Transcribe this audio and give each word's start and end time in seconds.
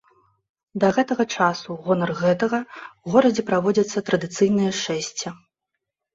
Да 0.83 0.87
гэтага 0.95 1.25
часу 1.37 1.63
ў 1.75 1.77
гонар 1.89 2.13
гэтага 2.21 2.59
ў 2.63 3.05
горадзе 3.17 3.43
праводзіцца 3.51 4.05
традыцыйнае 4.09 4.71
шэсце. 4.83 5.37